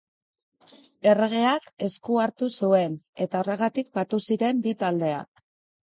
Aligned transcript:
Erregeak 1.09 1.67
esku 1.89 2.17
hartu 2.23 2.49
zuen, 2.63 2.97
eta 3.27 3.43
horregatik 3.43 3.93
batu 3.99 4.21
ziren 4.29 4.65
bi 4.69 4.75
taldeak. 4.85 5.49